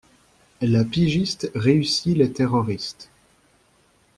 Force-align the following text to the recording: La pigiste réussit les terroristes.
La 0.61 0.83
pigiste 0.83 1.51
réussit 1.53 2.17
les 2.17 2.31
terroristes. 2.33 3.11